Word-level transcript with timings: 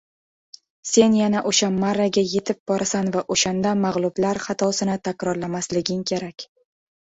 Sen 0.91 1.17
yana 1.17 1.43
oʻsha 1.49 1.69
marraga 1.75 2.23
yetib 2.31 2.61
borasan 2.73 3.13
va 3.17 3.23
oʻshanda 3.37 3.75
magʻlublar 3.83 4.43
xatosini 4.49 4.99
takrorlamasliging 5.11 6.05
kerak. 6.15 6.51